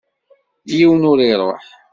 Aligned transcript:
Yiwen 0.75 1.03
ur 1.11 1.19
iṛuḥ. 1.21 1.65